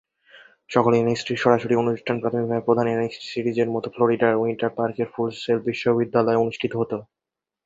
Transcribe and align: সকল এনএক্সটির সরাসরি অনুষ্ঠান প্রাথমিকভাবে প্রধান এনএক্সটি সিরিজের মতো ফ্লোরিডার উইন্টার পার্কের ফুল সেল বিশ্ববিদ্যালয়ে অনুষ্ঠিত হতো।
সকল 0.69 0.91
এনএক্সটির 0.95 1.41
সরাসরি 1.43 1.73
অনুষ্ঠান 1.77 2.15
প্রাথমিকভাবে 2.19 2.65
প্রধান 2.67 2.85
এনএক্সটি 2.89 3.27
সিরিজের 3.31 3.69
মতো 3.75 3.87
ফ্লোরিডার 3.93 4.39
উইন্টার 4.41 4.71
পার্কের 4.77 5.07
ফুল 5.13 5.29
সেল 5.35 5.57
বিশ্ববিদ্যালয়ে 5.67 6.41
অনুষ্ঠিত 6.43 6.73
হতো। 6.81 6.97